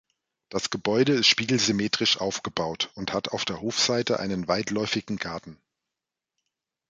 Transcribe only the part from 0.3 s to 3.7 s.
Das Gebäude ist spiegelsymmetrisch aufgebaut und hat auf der